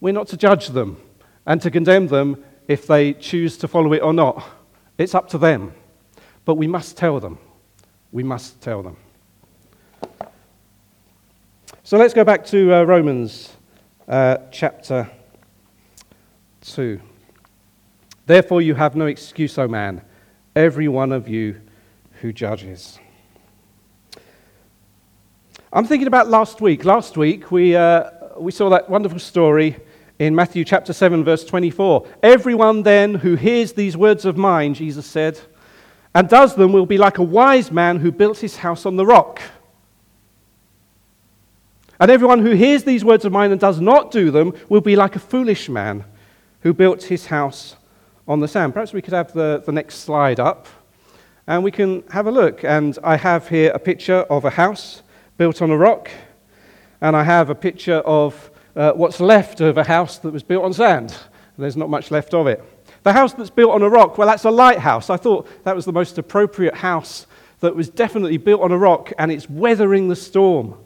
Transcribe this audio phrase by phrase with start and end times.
[0.00, 1.00] We're not to judge them
[1.46, 4.44] and to condemn them if they choose to follow it or not.
[4.98, 5.74] It's up to them.
[6.44, 7.38] But we must tell them.
[8.12, 8.96] We must tell them.
[11.82, 13.52] So let's go back to uh, Romans
[14.08, 15.10] uh, chapter
[16.62, 17.00] 2.
[18.26, 20.02] Therefore, you have no excuse, O man,
[20.54, 21.60] every one of you
[22.20, 22.98] who judges.
[25.72, 26.84] I'm thinking about last week.
[26.84, 29.76] Last week, we, uh, we saw that wonderful story
[30.18, 32.06] in Matthew chapter 7, verse 24.
[32.22, 35.38] Everyone then who hears these words of mine, Jesus said,
[36.14, 39.04] and does them will be like a wise man who built his house on the
[39.04, 39.40] rock.
[42.00, 44.96] And everyone who hears these words of mine and does not do them will be
[44.96, 46.04] like a foolish man
[46.60, 47.76] who built his house
[48.26, 48.72] on the sand.
[48.72, 50.66] Perhaps we could have the, the next slide up
[51.46, 52.64] and we can have a look.
[52.64, 55.02] And I have here a picture of a house
[55.36, 56.10] built on a rock,
[57.00, 60.64] and I have a picture of uh, what's left of a house that was built
[60.64, 61.16] on sand.
[61.58, 62.62] There's not much left of it.
[63.02, 65.08] The house that's built on a rock, well, that's a lighthouse.
[65.08, 67.26] I thought that was the most appropriate house
[67.60, 70.76] that was definitely built on a rock and it's weathering the storm.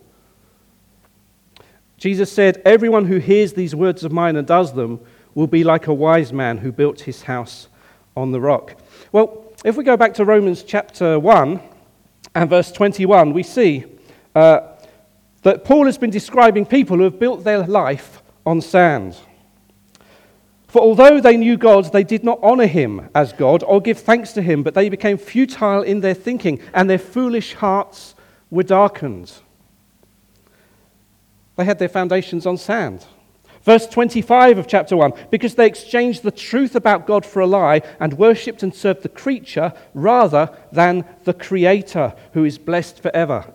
[1.96, 5.00] Jesus said, Everyone who hears these words of mine and does them
[5.34, 7.68] will be like a wise man who built his house
[8.16, 8.76] on the rock.
[9.12, 11.60] Well, if we go back to Romans chapter 1
[12.34, 13.84] and verse 21, we see
[14.34, 14.60] uh,
[15.42, 19.16] that Paul has been describing people who have built their life on sand.
[20.68, 24.32] For although they knew God, they did not honor him as God or give thanks
[24.32, 28.14] to him, but they became futile in their thinking, and their foolish hearts
[28.50, 29.32] were darkened.
[31.56, 33.04] They had their foundations on sand.
[33.62, 37.82] Verse 25 of chapter 1 because they exchanged the truth about God for a lie
[37.98, 43.52] and worshipped and served the creature rather than the Creator, who is blessed forever.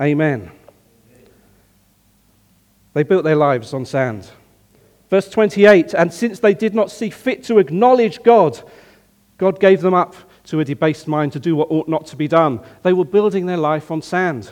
[0.00, 0.52] Amen.
[2.92, 4.30] They built their lives on sand.
[5.08, 8.60] Verse 28 And since they did not see fit to acknowledge God,
[9.38, 12.28] God gave them up to a debased mind to do what ought not to be
[12.28, 12.60] done.
[12.82, 14.50] They were building their life on sand.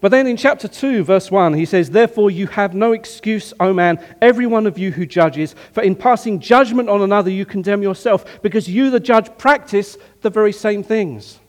[0.00, 3.74] But then in chapter 2, verse 1, he says, Therefore you have no excuse, O
[3.74, 7.82] man, every one of you who judges, for in passing judgment on another you condemn
[7.82, 11.39] yourself, because you, the judge, practice the very same things.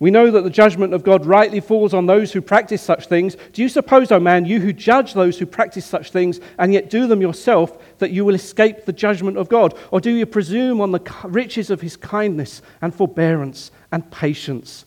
[0.00, 3.36] We know that the judgment of God rightly falls on those who practice such things.
[3.52, 6.90] Do you suppose, O man, you who judge those who practice such things and yet
[6.90, 9.76] do them yourself, that you will escape the judgment of God?
[9.92, 14.86] Or do you presume on the riches of his kindness and forbearance and patience?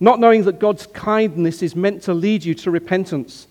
[0.00, 3.46] not knowing that God's kindness is meant to lead you to repentance.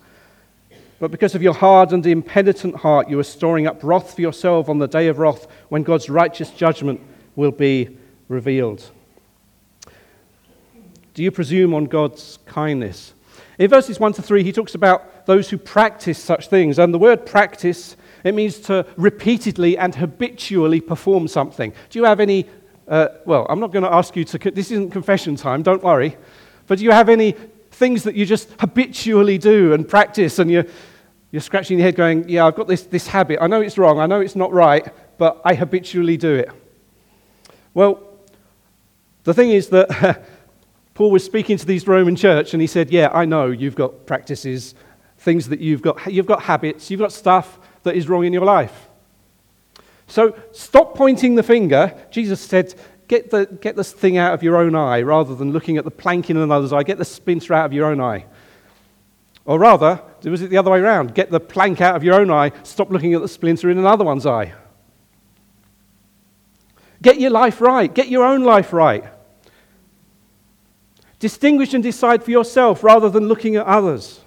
[1.00, 4.70] But because of your hard and impenitent heart, you are storing up wrath for yourself
[4.70, 7.02] on the day of wrath when God's righteous judgment
[7.36, 7.98] will be
[8.30, 8.90] revealed.
[11.14, 13.14] Do you presume on God's kindness?
[13.60, 16.80] In verses 1 to 3, he talks about those who practice such things.
[16.80, 21.72] And the word practice, it means to repeatedly and habitually perform something.
[21.90, 22.48] Do you have any
[22.88, 26.18] uh, well, I'm not going to ask you to, this isn't confession time, don't worry.
[26.68, 27.36] But do you have any
[27.72, 30.66] things that you just habitually do and practice and you're,
[31.32, 33.40] you're scratching your head going, yeah, I've got this, this habit.
[33.42, 34.88] I know it's wrong, I know it's not right,
[35.18, 36.52] but I habitually do it.
[37.74, 38.04] Well,
[39.24, 40.26] the thing is that
[40.94, 44.06] Paul was speaking to these Roman church and he said, yeah, I know you've got
[44.06, 44.76] practices,
[45.18, 48.46] things that you've got, you've got habits, you've got stuff that is wrong in your
[48.46, 48.90] life.
[50.08, 51.96] So stop pointing the finger.
[52.12, 52.76] Jesus said,
[53.08, 55.92] get, the, get this thing out of your own eye rather than looking at the
[55.92, 56.84] plank in another's eye.
[56.84, 58.26] Get the splinter out of your own eye.
[59.46, 61.16] Or rather, was it the other way around?
[61.16, 64.06] Get the plank out of your own eye, stop looking at the splinter in another
[64.06, 64.54] one's eye.
[67.02, 67.94] Get your life right.
[67.94, 69.04] Get your own life right.
[71.24, 74.20] Distinguish and decide for yourself rather than looking at others.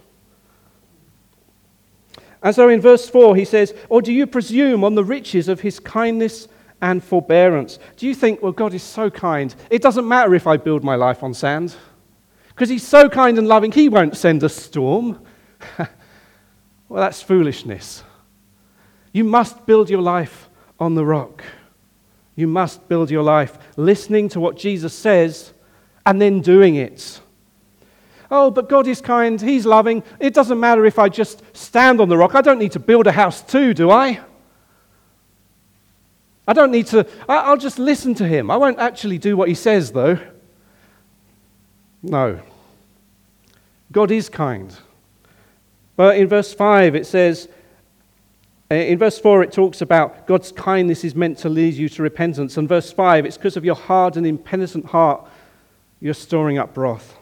[2.42, 5.60] And so in verse 4, he says, Or do you presume on the riches of
[5.60, 6.48] his kindness
[6.80, 7.78] and forbearance?
[7.98, 10.94] Do you think, well, God is so kind, it doesn't matter if I build my
[10.94, 11.76] life on sand?
[12.48, 15.22] Because he's so kind and loving, he won't send a storm.
[15.78, 15.88] well,
[16.88, 18.04] that's foolishness.
[19.12, 20.48] You must build your life
[20.80, 21.44] on the rock.
[22.36, 25.52] You must build your life listening to what Jesus says
[26.06, 27.20] and then doing it.
[28.30, 30.02] Oh, but God is kind, He's loving.
[30.18, 32.34] It doesn't matter if I just stand on the rock.
[32.34, 34.20] I don't need to build a house too, do I?
[36.48, 38.50] I don't need to, I'll just listen to Him.
[38.50, 40.18] I won't actually do what He says, though.
[42.02, 42.40] No.
[43.90, 44.74] God is kind.
[45.96, 47.48] But in verse 5, it says,
[48.70, 52.02] uh, in verse 4, it talks about God's kindness is meant to lead you to
[52.02, 52.56] repentance.
[52.56, 55.26] And verse 5, it's because of your hard and impenitent heart
[56.00, 57.16] you're storing up wrath.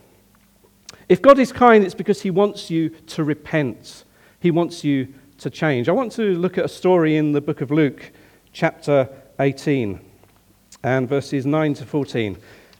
[1.09, 4.05] If God is kind, it's because He wants you to repent,
[4.41, 5.88] He wants you to change.
[5.88, 8.12] I want to look at a story in the book of Luke,
[8.53, 9.09] chapter
[9.41, 10.00] 18,
[10.82, 12.37] and verses 9 to 14.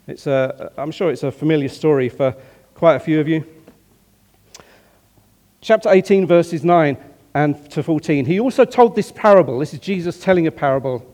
[0.07, 2.37] It's a, I'm sure it's a familiar story for
[2.75, 3.47] quite a few of you.
[5.61, 6.97] Chapter 18, verses 9
[7.35, 8.27] and to 14.
[8.27, 9.59] He also told this parable.
[9.59, 11.14] This is Jesus telling a parable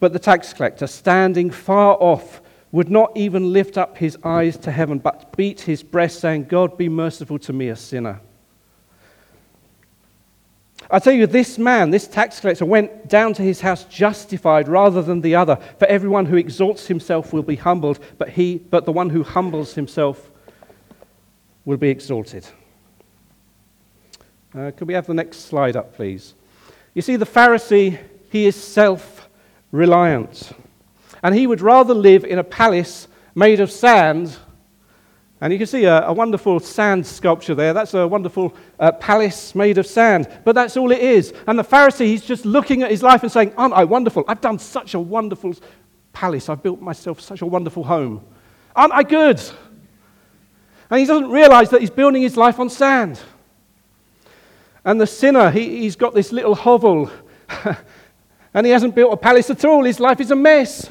[0.00, 2.40] But the tax collector, standing far off,
[2.72, 6.78] would not even lift up his eyes to heaven, but beat his breast, saying, God,
[6.78, 8.20] be merciful to me, a sinner.
[10.90, 15.02] I tell you, this man, this tax collector, went down to his house justified rather
[15.02, 15.56] than the other.
[15.78, 19.74] For everyone who exalts himself will be humbled, but, he, but the one who humbles
[19.74, 20.30] himself
[21.64, 22.46] will be exalted.
[24.56, 26.34] Uh, could we have the next slide up, please?
[26.94, 27.98] You see, the Pharisee,
[28.30, 29.19] he is self
[29.72, 30.52] reliant.
[31.22, 34.36] And he would rather live in a palace made of sand.
[35.40, 37.72] And you can see a, a wonderful sand sculpture there.
[37.72, 40.28] That's a wonderful uh, palace made of sand.
[40.44, 41.32] But that's all it is.
[41.46, 44.24] And the Pharisee, he's just looking at his life and saying, Aren't I wonderful?
[44.28, 45.54] I've done such a wonderful
[46.12, 46.48] palace.
[46.48, 48.24] I've built myself such a wonderful home.
[48.76, 49.40] Aren't I good?
[50.90, 53.20] And he doesn't realize that he's building his life on sand.
[54.84, 57.10] And the sinner, he, has got this little hovel
[58.52, 59.84] and he hasn't built a palace at all.
[59.84, 60.90] His life is a mess.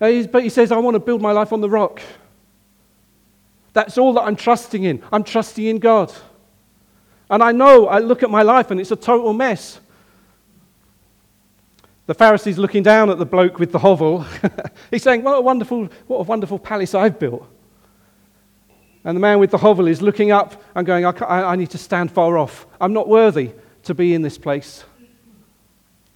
[0.00, 2.00] Uh, but he says, I want to build my life on the rock.
[3.72, 5.02] That's all that I'm trusting in.
[5.12, 6.12] I'm trusting in God.
[7.30, 9.80] And I know, I look at my life and it's a total mess.
[12.06, 14.26] The Pharisee's looking down at the bloke with the hovel.
[14.90, 17.46] He's saying, What a wonderful, what a wonderful palace I've built.
[19.04, 21.78] And the man with the hovel is looking up and going, I, I need to
[21.78, 22.66] stand far off.
[22.80, 23.52] I'm not worthy
[23.84, 24.84] to be in this place.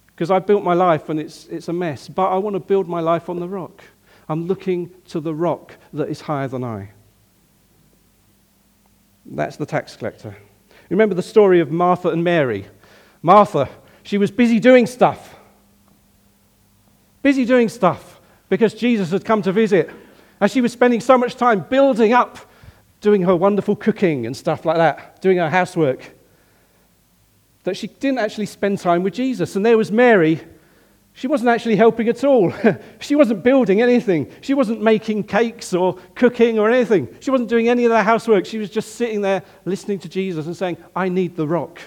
[0.07, 2.07] Because I built my life and it's, it's a mess.
[2.07, 3.83] But I want to build my life on the rock.
[4.27, 6.89] I'm looking to the rock that is higher than I.
[9.25, 10.35] That's the tax collector.
[10.89, 12.65] Remember the story of Martha and Mary?
[13.21, 13.69] Martha,
[14.03, 15.35] she was busy doing stuff.
[17.21, 18.19] Busy doing stuff
[18.49, 19.89] because Jesus had come to visit.
[20.39, 22.39] And she was spending so much time building up,
[23.01, 26.16] doing her wonderful cooking and stuff like that, doing her housework
[27.67, 29.57] that she didn't actually spend time with Jesus.
[29.57, 30.39] And there was Mary.
[31.11, 32.53] She wasn't actually helping at all.
[33.01, 34.31] she wasn't building anything.
[34.39, 37.13] She wasn't making cakes or cooking or anything.
[37.19, 38.45] She wasn't doing any of the housework.
[38.45, 41.81] She was just sitting there listening to Jesus and saying, I need the rock.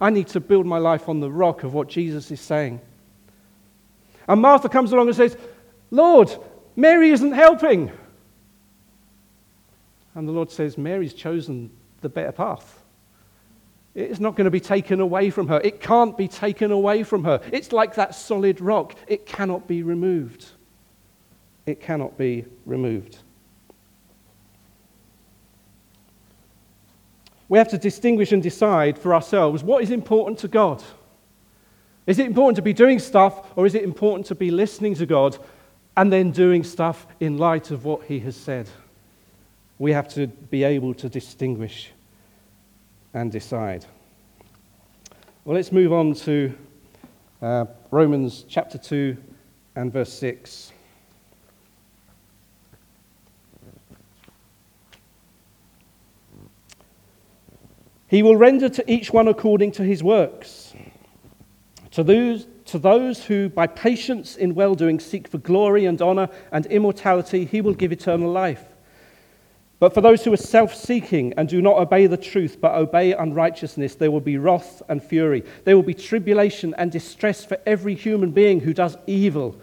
[0.00, 2.80] I need to build my life on the rock of what Jesus is saying.
[4.28, 5.36] And Martha comes along and says,
[5.90, 6.30] Lord,
[6.76, 7.90] Mary isn't helping.
[10.14, 11.72] And the Lord says, Mary's chosen
[12.02, 12.77] the better path.
[13.98, 15.60] It's not going to be taken away from her.
[15.64, 17.40] It can't be taken away from her.
[17.52, 18.94] It's like that solid rock.
[19.08, 20.46] It cannot be removed.
[21.66, 23.18] It cannot be removed.
[27.48, 30.80] We have to distinguish and decide for ourselves what is important to God.
[32.06, 35.06] Is it important to be doing stuff, or is it important to be listening to
[35.06, 35.36] God
[35.96, 38.68] and then doing stuff in light of what He has said?
[39.76, 41.90] We have to be able to distinguish
[43.14, 43.84] and decide.
[45.44, 46.52] Well, let's move on to
[47.40, 49.16] uh, Romans chapter 2
[49.76, 50.72] and verse 6.
[58.08, 60.74] He will render to each one according to his works.
[61.92, 66.28] To those, to those who, by patience in well doing, seek for glory and honor
[66.50, 68.64] and immortality, he will give eternal life.
[69.80, 73.12] But for those who are self seeking and do not obey the truth but obey
[73.12, 75.44] unrighteousness, there will be wrath and fury.
[75.64, 79.56] There will be tribulation and distress for every human being who does evil,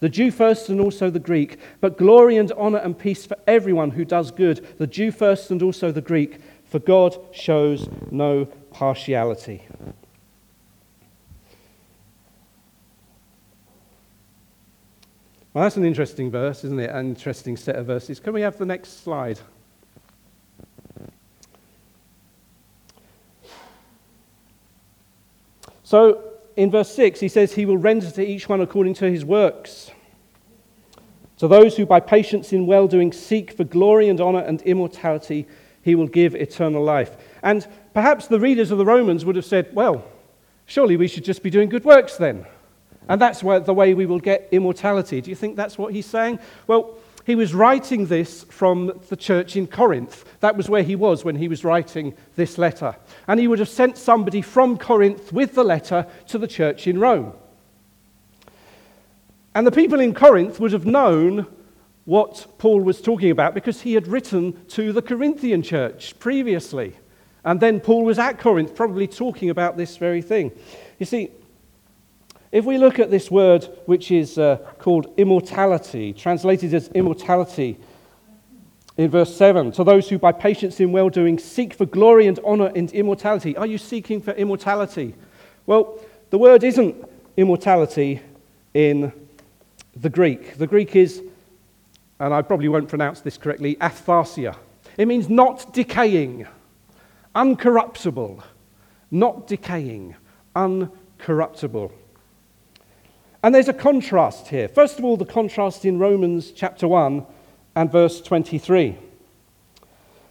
[0.00, 1.58] the Jew first and also the Greek.
[1.80, 5.62] But glory and honor and peace for everyone who does good, the Jew first and
[5.62, 9.62] also the Greek, for God shows no partiality.
[15.52, 16.90] Well, that's an interesting verse, isn't it?
[16.90, 18.20] An interesting set of verses.
[18.20, 19.40] Can we have the next slide?
[25.88, 26.22] So
[26.54, 29.90] in verse 6, he says, He will render to each one according to his works.
[31.38, 35.46] To those who by patience in well doing seek for glory and honor and immortality,
[35.80, 37.16] he will give eternal life.
[37.42, 40.04] And perhaps the readers of the Romans would have said, well,
[40.66, 42.44] surely we should just be doing good works then.
[43.08, 45.22] And that's the way we will get immortality.
[45.22, 46.38] Do you think that's what he's saying?
[46.66, 50.24] Well, he was writing this from the church in Corinth.
[50.40, 52.96] That was where he was when he was writing this letter.
[53.26, 56.98] And he would have sent somebody from Corinth with the letter to the church in
[56.98, 57.34] Rome.
[59.54, 61.46] And the people in Corinth would have known
[62.06, 66.96] what Paul was talking about because he had written to the Corinthian church previously.
[67.44, 70.50] And then Paul was at Corinth, probably talking about this very thing.
[70.98, 71.28] You see,
[72.50, 77.78] if we look at this word, which is uh, called immortality, translated as immortality,
[78.96, 82.40] in verse 7, to those who by patience in well doing seek for glory and
[82.44, 83.56] honor and immortality.
[83.56, 85.14] Are you seeking for immortality?
[85.66, 86.00] Well,
[86.30, 86.96] the word isn't
[87.36, 88.20] immortality
[88.74, 89.12] in
[89.94, 90.58] the Greek.
[90.58, 91.22] The Greek is,
[92.18, 94.56] and I probably won't pronounce this correctly, aphtharsia.
[94.96, 96.48] It means not decaying,
[97.36, 98.42] uncorruptible,
[99.12, 100.16] not decaying,
[100.56, 101.92] uncorruptible.
[103.42, 104.66] And there's a contrast here.
[104.68, 107.24] First of all, the contrast in Romans chapter 1
[107.76, 108.98] and verse 23.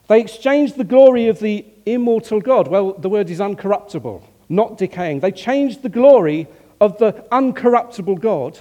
[0.10, 2.68] They exchanged the glory of the immortal God.
[2.68, 5.22] Well, the word is uncorruptible, not decaying.
[5.22, 6.48] They changed the glory
[6.82, 8.60] of the uncorruptible God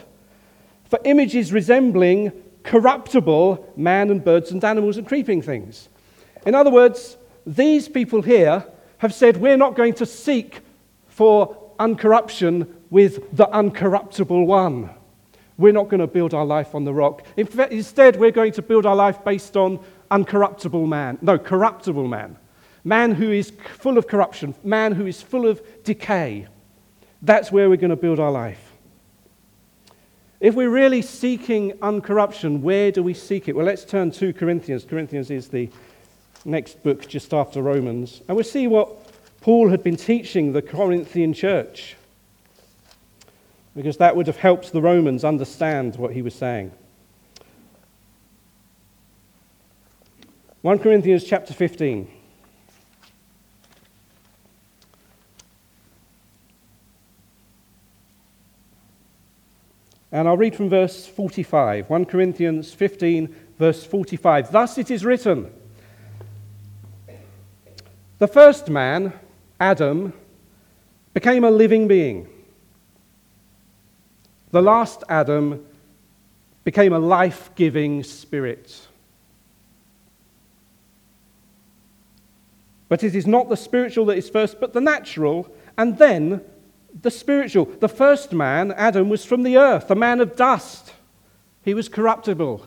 [0.88, 2.30] for images resembling
[2.62, 5.88] corruptible man and birds and animals and creeping things.
[6.46, 8.64] In other words, these people here
[8.98, 10.60] have said, We're not going to seek
[11.08, 14.90] for uncorruption with the uncorruptible one.
[15.58, 17.24] We're not going to build our life on the rock.
[17.36, 21.18] Instead, we're going to build our life based on uncorruptible man.
[21.22, 22.36] No, corruptible man.
[22.84, 26.46] Man who is full of corruption, man who is full of decay.
[27.22, 28.62] That's where we're going to build our life.
[30.38, 33.56] If we're really seeking uncorruption, where do we seek it?
[33.56, 34.84] Well, let's turn to Corinthians.
[34.84, 35.70] Corinthians is the
[36.44, 38.20] next book just after Romans.
[38.28, 38.94] And we'll see what
[39.40, 41.96] Paul had been teaching the Corinthian church.
[43.76, 46.72] Because that would have helped the Romans understand what he was saying.
[50.62, 52.10] 1 Corinthians chapter 15.
[60.10, 64.50] And I'll read from verse 45, 1 Corinthians 15, verse 45.
[64.50, 65.52] Thus it is written
[68.18, 69.12] The first man,
[69.60, 70.14] Adam,
[71.12, 72.26] became a living being.
[74.56, 75.66] The last Adam
[76.64, 78.86] became a life giving spirit.
[82.88, 85.46] But it is not the spiritual that is first, but the natural,
[85.76, 86.40] and then
[87.02, 87.66] the spiritual.
[87.66, 90.90] The first man, Adam, was from the earth, a man of dust.
[91.62, 92.66] He was corruptible.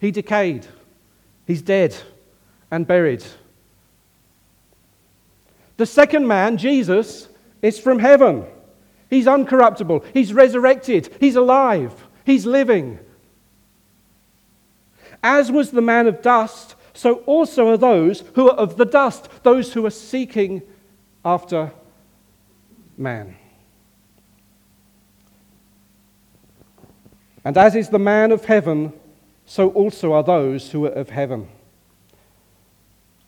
[0.00, 0.66] He decayed.
[1.46, 1.94] He's dead
[2.68, 3.24] and buried.
[5.76, 7.28] The second man, Jesus,
[7.62, 8.44] is from heaven.
[9.10, 10.04] He's uncorruptible.
[10.12, 11.14] He's resurrected.
[11.20, 12.06] He's alive.
[12.24, 12.98] He's living.
[15.22, 19.28] As was the man of dust, so also are those who are of the dust,
[19.42, 20.62] those who are seeking
[21.24, 21.72] after
[22.96, 23.36] man.
[27.44, 28.92] And as is the man of heaven,
[29.46, 31.48] so also are those who are of heaven.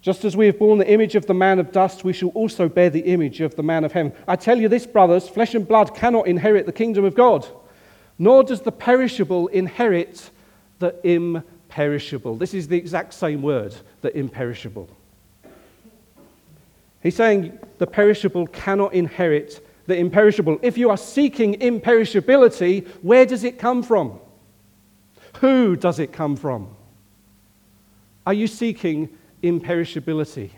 [0.02, 2.68] Just as we have borne the image of the man of dust, we shall also
[2.68, 4.12] bear the image of the man of heaven.
[4.26, 7.46] I tell you this, brothers flesh and blood cannot inherit the kingdom of God,
[8.18, 10.30] nor does the perishable inherit
[10.78, 12.36] the imperishable.
[12.36, 14.88] This is the exact same word, the imperishable.
[17.02, 20.58] He's saying the perishable cannot inherit the imperishable.
[20.62, 24.18] If you are seeking imperishability, where does it come from?
[25.40, 26.74] Who does it come from?
[28.26, 29.10] Are you seeking
[29.42, 30.50] imperishability?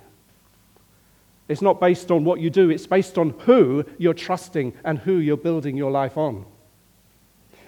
[1.48, 5.16] It's not based on what you do, it's based on who you're trusting and who
[5.16, 6.46] you're building your life on.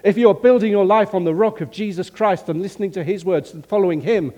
[0.02, 3.24] If you're building your life on the rock of Jesus Christ and listening to his
[3.24, 4.32] words and following him,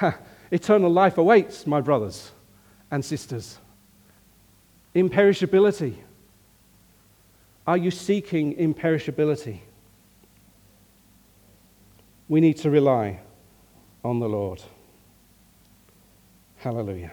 [0.50, 2.32] eternal life awaits, my brothers
[2.90, 3.58] and sisters.
[4.94, 5.96] Imperishability.
[7.66, 9.60] Are you seeking imperishability?
[12.28, 13.20] We need to rely
[14.04, 14.62] on the Lord.
[16.64, 17.12] Hallelujah.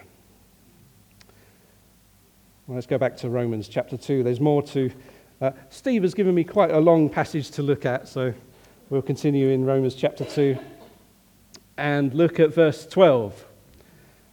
[2.66, 4.22] Well, let's go back to Romans chapter 2.
[4.22, 4.90] There's more to.
[5.42, 8.32] Uh, Steve has given me quite a long passage to look at, so
[8.88, 10.56] we'll continue in Romans chapter 2
[11.76, 13.44] and look at verse 12.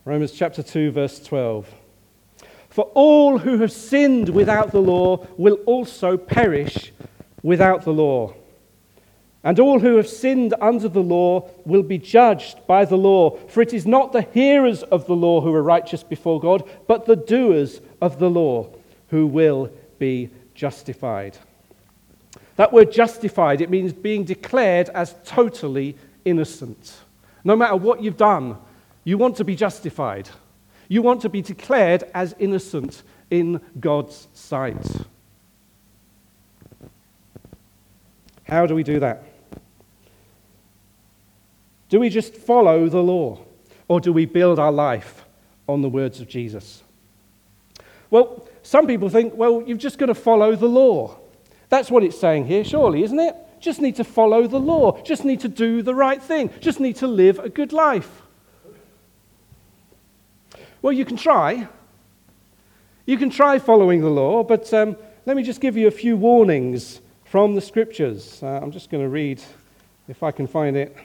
[0.06, 1.70] Romans chapter 2, verse 12.
[2.70, 6.94] For all who have sinned without the law will also perish
[7.44, 8.34] without the law.
[9.44, 13.38] And all who have sinned under the law will be judged by the law.
[13.48, 17.06] For it is not the hearers of the law who are righteous before God, but
[17.06, 18.70] the doers of the law
[19.10, 21.38] who will be justified.
[22.58, 26.98] That word justified, it means being declared as totally innocent.
[27.46, 28.58] No matter what you've done,
[29.06, 30.30] you want to be justified.
[30.90, 34.86] You want to be declared as innocent in God's sight.
[38.44, 39.24] How do we do that?
[41.90, 43.40] Do we just follow the law?
[43.88, 45.26] Or do we build our life
[45.68, 46.84] on the words of Jesus?
[48.12, 51.18] Well, some people think, well, you've just got to follow the law.
[51.70, 53.36] That's what it's saying here, surely, isn't it?
[53.60, 55.02] Just need to follow the law.
[55.02, 56.52] Just need to do the right thing.
[56.60, 58.22] Just need to live a good life.
[60.82, 61.68] Well, you can try.
[63.06, 66.16] You can try following the law, but um, let me just give you a few
[66.16, 68.42] warnings from the scriptures.
[68.42, 69.42] Uh, I'm just going to read,
[70.08, 70.96] if I can find it.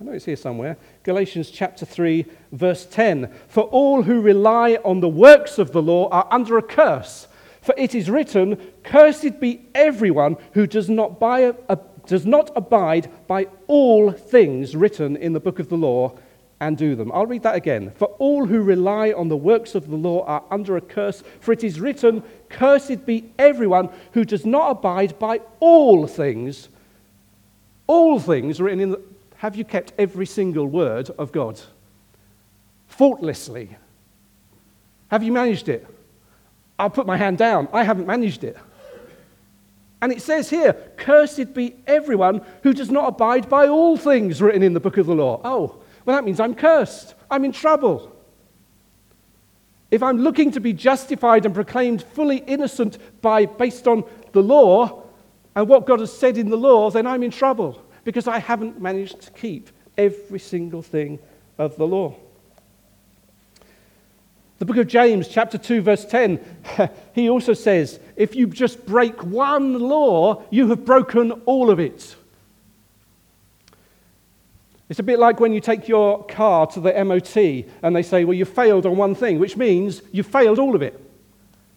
[0.00, 0.78] I know it's here somewhere.
[1.02, 3.30] Galatians chapter 3, verse 10.
[3.48, 7.28] For all who rely on the works of the law are under a curse.
[7.60, 13.10] For it is written, Cursed be everyone who does not, buy a, does not abide
[13.26, 16.16] by all things written in the book of the law
[16.60, 17.12] and do them.
[17.12, 17.92] I'll read that again.
[17.96, 21.52] For all who rely on the works of the law are under a curse, for
[21.52, 26.70] it is written, Cursed be everyone who does not abide by all things.
[27.86, 29.09] All things written in the
[29.40, 31.58] have you kept every single word of God?
[32.88, 33.74] Faultlessly.
[35.10, 35.86] Have you managed it?
[36.78, 37.66] I'll put my hand down.
[37.72, 38.58] I haven't managed it.
[40.02, 44.62] And it says here, Cursed be everyone who does not abide by all things written
[44.62, 45.40] in the book of the law.
[45.42, 47.14] Oh, well, that means I'm cursed.
[47.30, 48.14] I'm in trouble.
[49.90, 55.02] If I'm looking to be justified and proclaimed fully innocent by, based on the law
[55.56, 58.80] and what God has said in the law, then I'm in trouble because I haven't
[58.80, 61.18] managed to keep every single thing
[61.58, 62.16] of the law.
[64.58, 66.38] The book of James, chapter 2, verse 10,
[67.14, 72.14] he also says, If you just break one law, you have broken all of it.
[74.90, 77.36] It's a bit like when you take your car to the MOT
[77.82, 80.82] and they say, Well, you failed on one thing, which means you failed all of
[80.82, 81.00] it.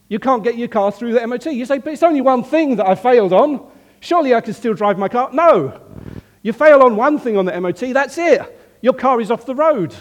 [0.09, 1.45] You can't get your car through the MOT.
[1.45, 3.65] You say, But it's only one thing that I failed on.
[4.01, 5.29] Surely I can still drive my car.
[5.31, 5.79] No.
[6.43, 8.59] You fail on one thing on the MOT, that's it.
[8.81, 9.95] Your car is off the road.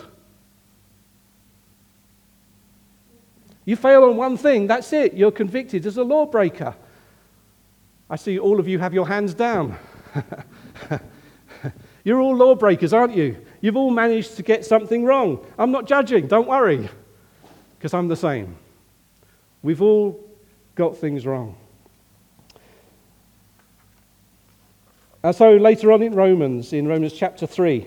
[3.65, 5.15] You fail on one thing, that's it.
[5.15, 6.75] You're convicted as a lawbreaker.
[8.11, 9.79] I see all of you have your hands down.
[12.05, 13.37] You're all lawbreakers, aren't you?
[13.61, 15.47] You've all managed to get something wrong.
[15.57, 16.89] I'm not judging, don't worry,
[17.79, 18.57] because I'm the same.
[19.63, 20.21] We've all
[20.75, 21.57] got things wrong.
[25.25, 27.87] And so later on in Romans, in Romans chapter 3,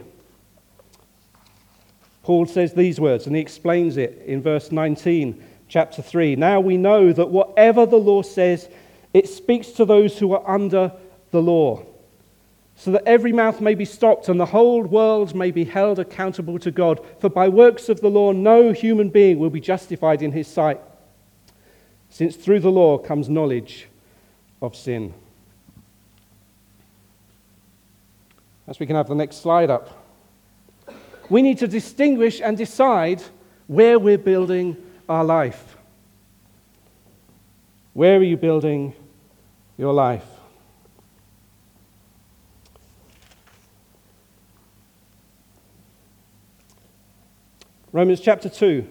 [2.24, 6.38] Paul says these words, and he explains it in verse 19, chapter 3.
[6.38, 8.70] Now we know that whatever the law says,
[9.14, 10.92] it speaks to those who are under
[11.32, 11.84] the law,
[12.76, 16.58] so that every mouth may be stopped and the whole world may be held accountable
[16.60, 17.06] to God.
[17.20, 20.80] For by works of the law, no human being will be justified in his sight,
[22.10, 23.88] since through the law comes knowledge
[24.62, 25.14] of sin.
[28.68, 30.06] As we can have the next slide up.
[31.30, 33.22] We need to distinguish and decide
[33.68, 35.78] where we're building our life.
[37.94, 38.94] Where are you building
[39.78, 40.26] your life?
[47.92, 48.86] Romans chapter 2.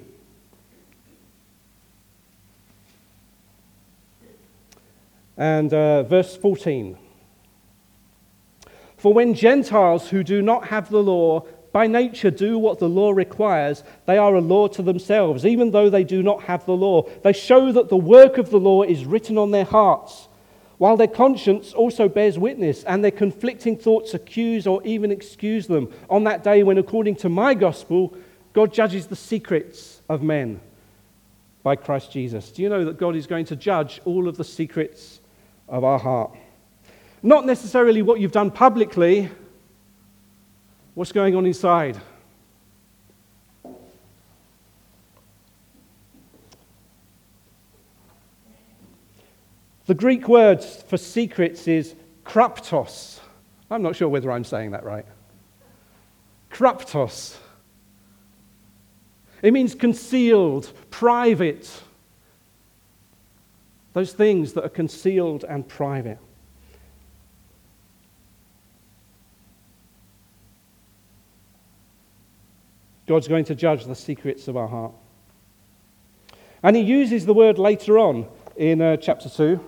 [5.37, 6.97] And uh, verse 14.
[9.05, 11.41] For when Gentiles who do not have the law
[11.73, 15.91] by nature do what the law requires, they are a law to themselves, even though
[15.91, 17.03] they do not have the law.
[17.23, 20.29] They show that the work of the law is written on their hearts,
[20.79, 25.93] while their conscience also bears witness, and their conflicting thoughts accuse or even excuse them
[26.09, 28.17] on that day when, according to my gospel,
[28.55, 30.63] God judges the secrets of men
[31.63, 32.51] by Christ Jesus.
[32.51, 35.21] Do you know that God is going to judge all of the secrets
[35.69, 36.35] of our heart?
[37.25, 39.31] Not necessarily what you've done publicly,
[40.93, 41.99] what's going on inside.
[49.87, 51.95] The Greek word for secrets is
[52.27, 53.21] kraptos.
[53.71, 55.07] I'm not sure whether I'm saying that right.
[56.51, 57.39] Kraptos.
[59.41, 61.71] It means concealed, private.
[63.95, 66.19] Those things that are concealed and private.
[73.15, 74.91] God's going to judge the secrets of our heart.
[76.65, 79.61] And he uses the word later on in uh, chapter 2.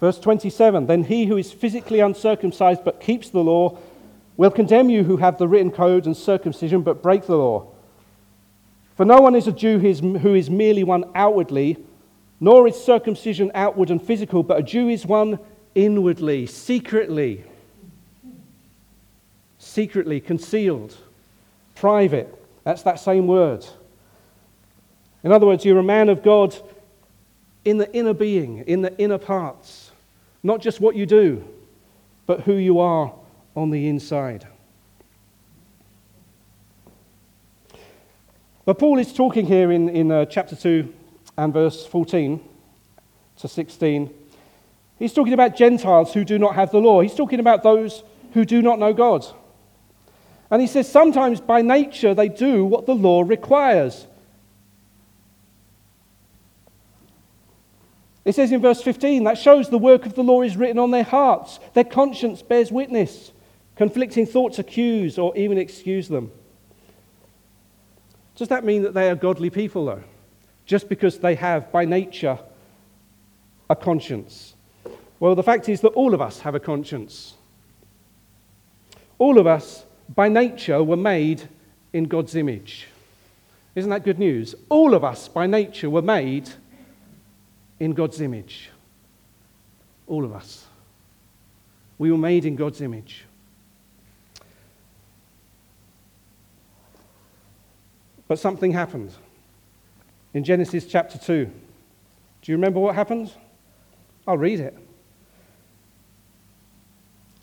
[0.00, 3.78] Verse 27 Then he who is physically uncircumcised but keeps the law
[4.36, 7.68] will condemn you who have the written code and circumcision but break the law.
[8.96, 11.76] For no one is a Jew who is merely one outwardly,
[12.40, 15.38] nor is circumcision outward and physical, but a Jew is one
[15.74, 17.44] inwardly, secretly.
[19.58, 20.96] Secretly, concealed,
[21.74, 22.34] private.
[22.64, 23.66] That's that same word.
[25.24, 26.56] In other words, you're a man of God
[27.64, 29.90] in the inner being, in the inner parts.
[30.42, 31.46] Not just what you do,
[32.26, 33.12] but who you are
[33.56, 34.46] on the inside.
[38.64, 40.94] But Paul is talking here in, in uh, chapter 2
[41.38, 42.40] and verse 14
[43.36, 44.12] to 16.
[44.98, 47.00] He's talking about Gentiles who do not have the law.
[47.00, 48.02] He's talking about those
[48.34, 49.24] who do not know God.
[50.50, 54.08] And he says sometimes by nature they do what the law requires.
[58.24, 60.90] It says in verse 15, that shows the work of the law is written on
[60.90, 61.60] their hearts.
[61.74, 63.30] Their conscience bears witness.
[63.76, 66.32] Conflicting thoughts accuse or even excuse them.
[68.34, 70.02] Does that mean that they are godly people, though?
[70.68, 72.38] Just because they have, by nature,
[73.70, 74.54] a conscience?
[75.18, 77.34] Well, the fact is that all of us have a conscience.
[79.18, 81.48] All of us, by nature, were made
[81.94, 82.86] in God's image.
[83.74, 84.54] Isn't that good news?
[84.68, 86.50] All of us, by nature, were made
[87.80, 88.68] in God's image.
[90.06, 90.66] All of us.
[91.96, 93.24] We were made in God's image.
[98.28, 99.12] But something happened.
[100.34, 101.44] In Genesis chapter 2.
[101.46, 103.32] Do you remember what happened?
[104.26, 104.76] I'll read it.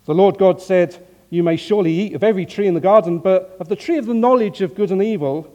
[0.04, 3.56] The Lord God said, You may surely eat of every tree in the garden, but
[3.58, 5.52] of the tree of the knowledge of good and evil,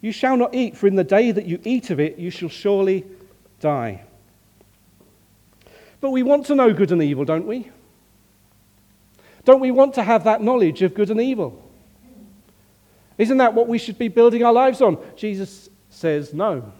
[0.00, 2.48] you shall not eat, for in the day that you eat of it, you shall
[2.48, 3.04] surely
[3.60, 4.02] die.
[6.00, 7.70] But we want to know good and evil, don't we?
[9.44, 11.62] Don't we want to have that knowledge of good and evil?
[13.18, 14.98] Isn't that what we should be building our lives on?
[15.16, 16.72] Jesus says no.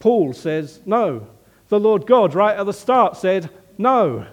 [0.00, 1.28] Paul says no.
[1.68, 4.26] The Lord God, right at the start, said no.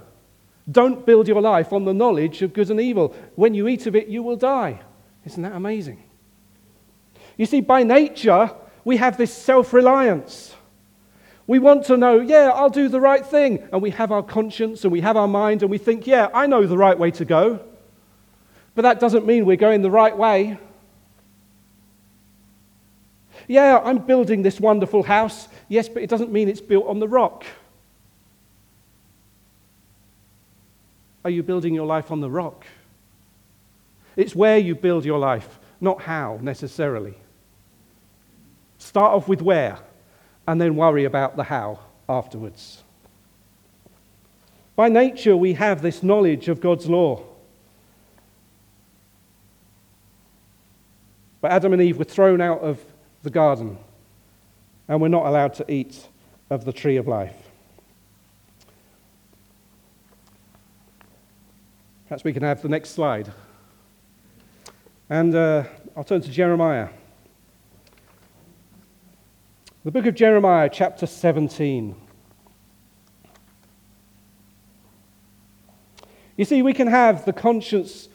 [0.69, 3.15] Don't build your life on the knowledge of good and evil.
[3.35, 4.81] When you eat of it, you will die.
[5.25, 6.03] Isn't that amazing?
[7.37, 8.51] You see, by nature,
[8.83, 10.55] we have this self reliance.
[11.47, 13.67] We want to know, yeah, I'll do the right thing.
[13.71, 16.47] And we have our conscience and we have our mind and we think, yeah, I
[16.47, 17.59] know the right way to go.
[18.73, 20.57] But that doesn't mean we're going the right way.
[23.47, 25.47] Yeah, I'm building this wonderful house.
[25.67, 27.45] Yes, but it doesn't mean it's built on the rock.
[31.23, 32.65] Are you building your life on the rock?
[34.15, 37.13] It's where you build your life, not how necessarily.
[38.77, 39.77] Start off with where
[40.47, 42.83] and then worry about the how afterwards.
[44.75, 47.23] By nature, we have this knowledge of God's law.
[51.39, 52.79] But Adam and Eve were thrown out of
[53.23, 53.77] the garden
[54.87, 56.07] and we're not allowed to eat
[56.49, 57.35] of the tree of life.
[62.07, 63.31] Perhaps we can have the next slide.
[65.09, 65.63] And uh,
[65.95, 66.89] I'll turn to Jeremiah.
[69.85, 71.95] The book of Jeremiah, chapter 17.
[76.35, 78.09] You see, we can have the conscience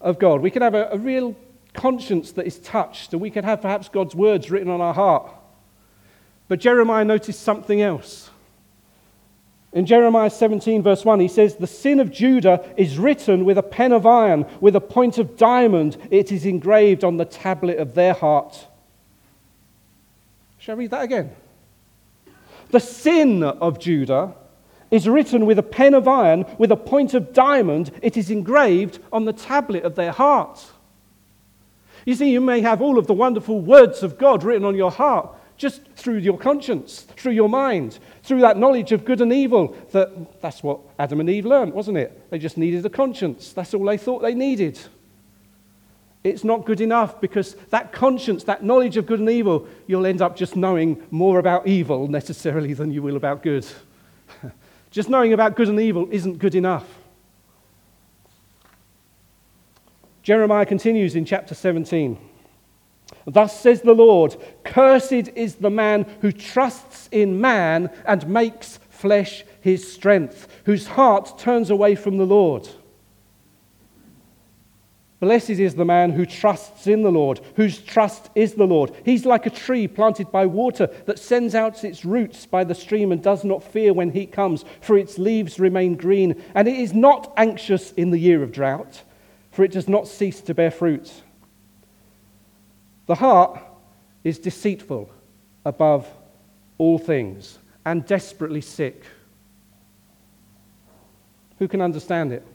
[0.00, 0.40] of God.
[0.40, 1.36] We can have a, a, real
[1.76, 5.30] conscience that is touched, and we can have perhaps God's words written on our heart.
[6.48, 8.30] But Jeremiah noticed something else.
[9.72, 13.62] In Jeremiah 17, verse 1, he says, The sin of Judah is written with a
[13.62, 15.98] pen of iron, with a point of diamond.
[16.10, 18.66] It is engraved on the tablet of their heart.
[20.58, 21.30] Shall I read that again?
[22.70, 24.34] The sin of Judah
[24.90, 27.90] is written with a pen of iron, with a point of diamond.
[28.02, 30.64] It is engraved on the tablet of their heart.
[32.06, 34.90] You see, you may have all of the wonderful words of God written on your
[34.90, 39.76] heart just through your conscience, through your mind, through that knowledge of good and evil.
[39.90, 42.30] That, that's what Adam and Eve learned, wasn't it?
[42.30, 43.52] They just needed a conscience.
[43.52, 44.80] That's all they thought they needed
[46.26, 50.20] it's not good enough because that conscience, that knowledge of good and evil, you'll end
[50.20, 53.64] up just knowing more about evil necessarily than you will about good.
[54.90, 56.95] just knowing about good and evil isn't good enough.
[60.26, 62.18] Jeremiah continues in chapter 17.
[63.26, 69.44] Thus says the Lord Cursed is the man who trusts in man and makes flesh
[69.60, 72.68] his strength, whose heart turns away from the Lord.
[75.20, 78.96] Blessed is the man who trusts in the Lord, whose trust is the Lord.
[79.04, 83.12] He's like a tree planted by water that sends out its roots by the stream
[83.12, 86.42] and does not fear when heat comes, for its leaves remain green.
[86.56, 89.04] And it is not anxious in the year of drought,
[89.56, 91.10] for it does not cease to bear fruit.
[93.06, 93.58] The heart
[94.22, 95.10] is deceitful
[95.64, 96.06] above
[96.76, 99.02] all things and desperately sick.
[101.58, 102.46] Who can understand it?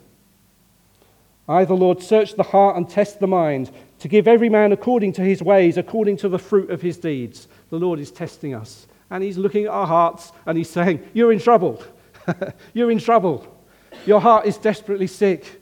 [1.49, 5.13] I, the Lord, search the heart and test the mind to give every man according
[5.13, 7.47] to his ways, according to the fruit of his deeds.
[7.71, 11.33] The Lord is testing us and he's looking at our hearts and he's saying, You're
[11.33, 11.83] in trouble.
[12.75, 13.57] You're in trouble.
[14.05, 15.60] Your heart is desperately sick.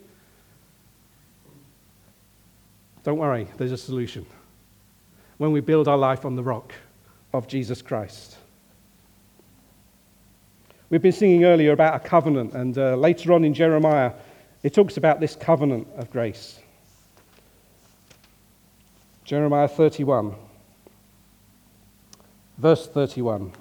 [3.02, 4.26] Don't worry, there's a solution.
[5.38, 6.74] When we build our life on the rock
[7.32, 8.36] of Jesus Christ.
[10.90, 14.12] We've been singing earlier about a covenant, and uh, later on in Jeremiah,
[14.62, 16.58] it talks about this covenant of grace.
[19.24, 20.34] Jeremiah 31,
[22.58, 23.52] verse 31.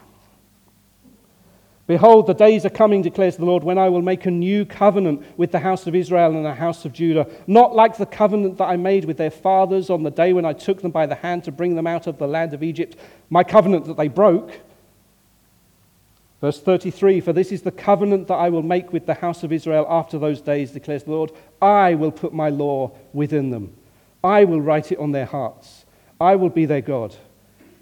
[1.89, 5.25] Behold, the days are coming, declares the Lord, when I will make a new covenant
[5.38, 8.65] with the house of Israel and the house of Judah, not like the covenant that
[8.65, 11.45] I made with their fathers on the day when I took them by the hand
[11.45, 12.95] to bring them out of the land of Egypt,
[13.32, 14.52] my covenant that they broke
[16.41, 19.52] Verse 33 For this is the covenant that I will make with the house of
[19.52, 21.32] Israel after those days, declares the Lord.
[21.62, 23.75] I will put my law within them,
[24.23, 25.86] I will write it on their hearts.
[26.21, 27.15] I will be their God.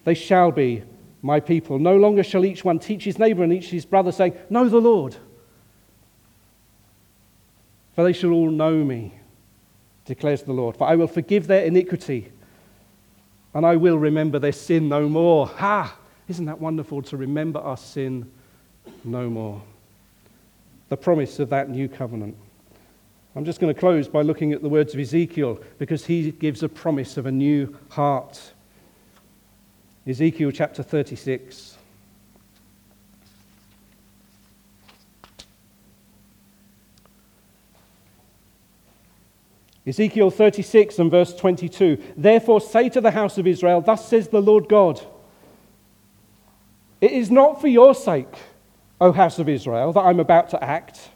[0.03, 0.83] They shall be
[1.27, 1.77] my people.
[1.77, 4.81] No longer shall each one teach his neighbor and each his brother, saying, Know the
[4.81, 5.15] Lord.
[7.93, 9.13] For they shall all know me,
[10.05, 10.77] declares the Lord.
[10.77, 12.31] For I will forgive their iniquity,
[13.53, 15.47] and I will remember their sin no more.
[15.47, 15.95] Ha!
[16.27, 18.31] Isn't that wonderful to remember our sin
[19.03, 19.61] no more.
[20.89, 22.37] The promise of that new covenant.
[23.35, 26.63] I'm just going to close by looking at the words of Ezekiel because he gives
[26.63, 28.53] a promise of a new heart.
[30.07, 31.77] Ezekiel chapter 36.
[39.85, 41.97] Ezekiel 36 and verse 22.
[42.15, 45.01] Therefore say to the house of Israel, Thus says the Lord God,
[47.01, 48.35] It is not for your sake
[48.99, 51.09] O house of Israel, that I'm about to act,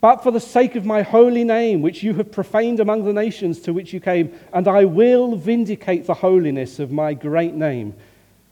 [0.00, 3.60] but for the sake of my holy name, which you have profaned among the nations
[3.60, 7.94] to which you came, and I will vindicate the holiness of my great name,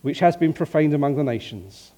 [0.02, 1.92] which has been profaned among the nations.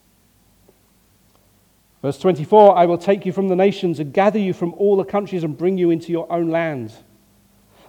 [2.03, 5.05] Verse 24 I will take you from the nations and gather you from all the
[5.05, 6.93] countries and bring you into your own land.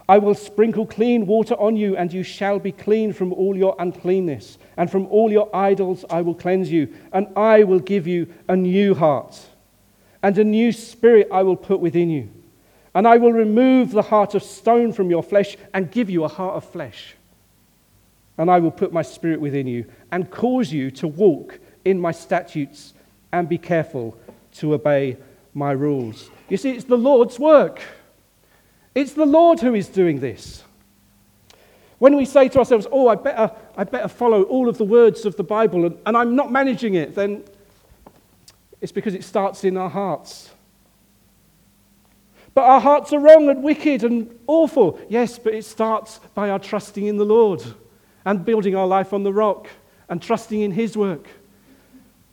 [0.08, 3.76] I will sprinkle clean water on you, and you shall be clean from all your
[3.78, 4.58] uncleanness.
[4.76, 6.92] And from all your idols I will cleanse you.
[7.12, 9.38] And I will give you a new heart.
[10.22, 12.30] And a new spirit I will put within you.
[12.94, 16.28] And I will remove the heart of stone from your flesh and give you a
[16.28, 17.14] heart of flesh.
[18.36, 22.10] And I will put my spirit within you and cause you to walk in my
[22.10, 22.94] statutes
[23.32, 24.18] and be careful
[24.54, 25.16] to obey
[25.54, 26.30] my rules.
[26.48, 27.80] You see, it's the Lord's work.
[28.94, 30.64] It's the Lord who is doing this.
[31.98, 35.26] When we say to ourselves, oh, I better, I better follow all of the words
[35.26, 37.44] of the Bible and, and I'm not managing it, then
[38.80, 40.50] it's because it starts in our hearts.
[42.54, 45.00] But our hearts are wrong and wicked and awful.
[45.08, 47.62] Yes, but it starts by our trusting in the Lord
[48.24, 49.68] and building our life on the rock
[50.08, 51.26] and trusting in His work.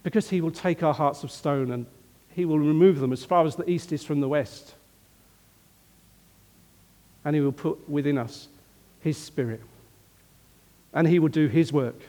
[0.04, 1.86] Because He will take our hearts of stone and
[2.30, 4.74] He will remove them as far as the east is from the west
[7.28, 8.48] and He will put within us
[9.02, 9.60] His Spirit.
[10.94, 12.00] And He will do His work.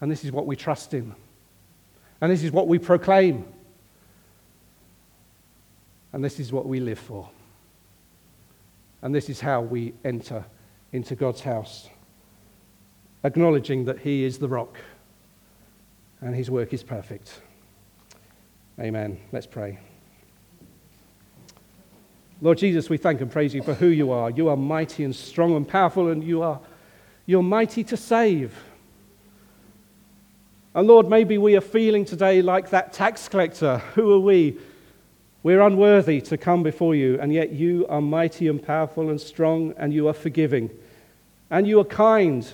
[0.00, 1.14] And this is what we trust in.
[2.20, 3.44] And this is what we proclaim.
[6.12, 7.28] And this is what we live for.
[9.02, 10.44] And this is how we enter
[10.92, 11.88] into God's house,
[13.24, 14.76] acknowledging that He is the rock
[16.20, 17.40] and His work is perfect.
[18.78, 19.18] Amen.
[19.32, 19.78] Let's pray.
[22.42, 24.30] Lord Jesus, we thank and praise you for who you are.
[24.30, 26.60] You are mighty and strong and powerful, and you are
[27.26, 28.54] you're mighty to save.
[30.74, 33.78] And Lord, maybe we are feeling today like that tax collector.
[33.94, 34.58] Who are we?
[35.42, 39.74] We're unworthy to come before you, and yet you are mighty and powerful and strong,
[39.76, 40.70] and you are forgiving.
[41.50, 42.50] And you are kind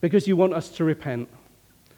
[0.00, 1.28] because you want us to repent.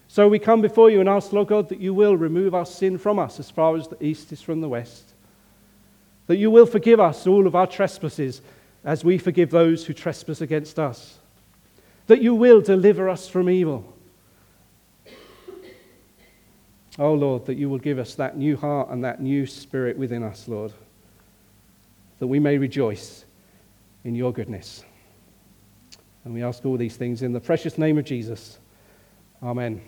[0.08, 2.98] So we come before you and ask, Lord God, that you will remove our sin
[2.98, 5.14] from us as far as the east is from the west
[6.26, 8.40] that you will forgive us all of our trespasses
[8.84, 11.18] as we forgive those who trespass against us,
[12.06, 13.93] that you will deliver us from evil.
[16.98, 20.22] Oh, Lord, that you will give us that new heart and that new spirit within
[20.22, 20.72] us, Lord,
[22.20, 23.24] that we may rejoice
[24.04, 24.84] in your goodness.
[26.24, 28.58] And we ask all these things in the precious name of Jesus.
[29.42, 29.82] Amen.